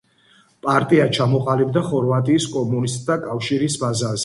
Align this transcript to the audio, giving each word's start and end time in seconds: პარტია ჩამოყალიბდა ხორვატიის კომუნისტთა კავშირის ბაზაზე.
პარტია 0.67 1.05
ჩამოყალიბდა 1.17 1.85
ხორვატიის 1.91 2.49
კომუნისტთა 2.57 3.21
კავშირის 3.29 3.81
ბაზაზე. 3.87 4.19